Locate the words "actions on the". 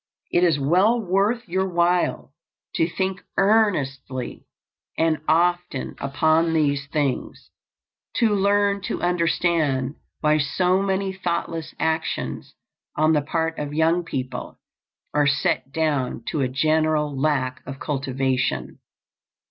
11.79-13.21